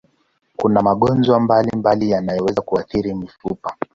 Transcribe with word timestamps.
Kuna 0.55 0.81
magonjwa 0.81 1.39
mbalimbali 1.39 2.09
yanayoweza 2.09 2.61
kuathiri 2.61 3.13
mifupa. 3.15 3.75